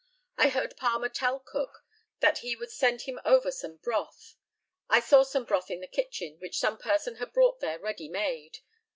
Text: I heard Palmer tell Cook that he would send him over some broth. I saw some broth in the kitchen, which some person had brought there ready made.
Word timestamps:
I 0.35 0.49
heard 0.49 0.75
Palmer 0.77 1.09
tell 1.09 1.39
Cook 1.39 1.85
that 2.21 2.39
he 2.39 2.55
would 2.55 2.71
send 2.71 3.03
him 3.03 3.19
over 3.23 3.51
some 3.51 3.77
broth. 3.77 4.35
I 4.89 4.99
saw 4.99 5.21
some 5.21 5.45
broth 5.45 5.69
in 5.69 5.79
the 5.81 5.85
kitchen, 5.87 6.39
which 6.39 6.57
some 6.57 6.79
person 6.79 7.17
had 7.17 7.33
brought 7.33 7.59
there 7.59 7.77
ready 7.77 8.09
made. 8.09 8.61